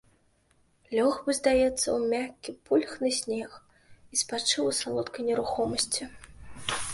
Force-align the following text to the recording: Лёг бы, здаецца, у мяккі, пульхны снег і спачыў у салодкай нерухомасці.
Лёг 0.99 1.15
бы, 1.25 1.35
здаецца, 1.39 1.83
у 1.91 1.99
мяккі, 2.13 2.55
пульхны 2.69 3.11
снег 3.19 3.51
і 4.15 4.23
спачыў 4.23 4.63
у 4.71 4.75
салодкай 4.81 5.23
нерухомасці. 5.31 6.11